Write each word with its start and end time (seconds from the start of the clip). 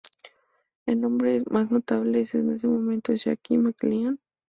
El 0.87 0.99
nombre 0.99 1.41
más 1.51 1.69
notable, 1.69 2.25
en 2.33 2.49
ese 2.49 2.67
momento, 2.67 3.11
era 3.11 3.21
Jackie 3.21 3.59
McLean. 3.59 4.17